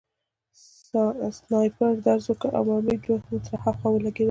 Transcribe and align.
سنایپر 1.37 1.91
ډز 2.03 2.23
وکړ 2.27 2.49
او 2.57 2.63
مرمۍ 2.69 2.97
دوه 3.03 3.17
متره 3.31 3.57
هاخوا 3.63 3.87
ولګېده 3.91 4.19